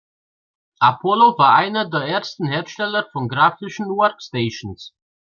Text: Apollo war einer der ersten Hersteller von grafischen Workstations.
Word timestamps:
Apollo 0.81 1.37
war 1.37 1.53
einer 1.53 1.87
der 1.87 2.01
ersten 2.01 2.47
Hersteller 2.47 3.07
von 3.13 3.29
grafischen 3.29 3.85
Workstations. 3.85 4.95